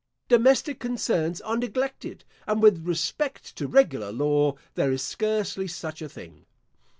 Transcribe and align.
Domestic 0.29 0.79
concerns 0.79 1.41
are 1.41 1.55
neglected; 1.57 2.23
and 2.47 2.59
with 2.59 2.83
respect 2.87 3.55
to 3.55 3.67
regular 3.67 4.11
law, 4.11 4.55
there 4.73 4.91
is 4.91 5.03
scarcely 5.03 5.67
such 5.67 6.01
a 6.01 6.09
thing. 6.09 6.47